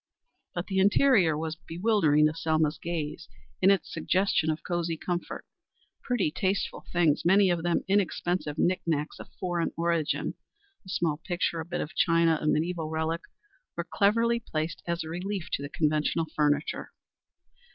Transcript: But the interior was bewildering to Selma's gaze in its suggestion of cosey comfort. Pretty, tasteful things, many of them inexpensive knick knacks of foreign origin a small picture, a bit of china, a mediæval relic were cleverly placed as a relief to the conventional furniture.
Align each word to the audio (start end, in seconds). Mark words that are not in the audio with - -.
But 0.55 0.65
the 0.65 0.79
interior 0.79 1.37
was 1.37 1.55
bewildering 1.57 2.25
to 2.25 2.33
Selma's 2.33 2.79
gaze 2.79 3.29
in 3.61 3.69
its 3.69 3.93
suggestion 3.93 4.49
of 4.49 4.63
cosey 4.63 4.97
comfort. 4.97 5.45
Pretty, 6.01 6.31
tasteful 6.31 6.87
things, 6.91 7.23
many 7.23 7.51
of 7.51 7.61
them 7.61 7.83
inexpensive 7.87 8.57
knick 8.57 8.81
knacks 8.87 9.19
of 9.19 9.29
foreign 9.39 9.71
origin 9.77 10.33
a 10.83 10.89
small 10.89 11.21
picture, 11.23 11.59
a 11.59 11.65
bit 11.65 11.81
of 11.81 11.93
china, 11.95 12.39
a 12.41 12.47
mediæval 12.47 12.89
relic 12.89 13.21
were 13.77 13.83
cleverly 13.87 14.39
placed 14.39 14.81
as 14.87 15.03
a 15.03 15.07
relief 15.07 15.49
to 15.53 15.61
the 15.61 15.69
conventional 15.69 16.25
furniture. 16.35 16.89